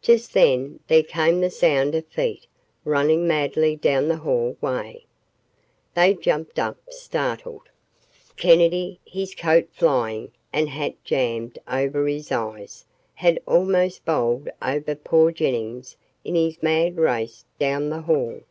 Just 0.00 0.32
then 0.32 0.78
there 0.86 1.02
came 1.02 1.40
the 1.40 1.50
sound 1.50 1.96
of 1.96 2.06
feet 2.06 2.46
running 2.84 3.26
madly 3.26 3.74
down 3.74 4.06
the 4.06 4.18
hall 4.18 4.56
way. 4.60 5.06
They 5.94 6.14
jumped 6.14 6.60
up, 6.60 6.76
startled. 6.90 7.62
Kennedy, 8.36 9.00
his 9.04 9.34
coat 9.34 9.66
flying, 9.72 10.30
and 10.52 10.68
hat 10.68 10.94
jammed 11.02 11.58
over 11.66 12.06
his 12.06 12.30
eyes, 12.30 12.84
had 13.14 13.42
almost 13.44 14.04
bowled 14.04 14.48
over 14.62 14.94
poor 14.94 15.32
Jennings 15.32 15.96
in 16.22 16.36
his 16.36 16.62
mad 16.62 16.96
race 16.96 17.44
down 17.58 17.88
the 17.90 18.02
hall. 18.02 18.42